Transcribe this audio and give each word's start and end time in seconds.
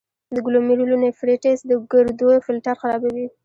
د 0.35 0.37
ګلومیرولونیفریټس 0.45 1.59
د 1.69 1.71
ګردو 1.91 2.27
فلټر 2.45 2.75
خرابوي. 2.81 3.27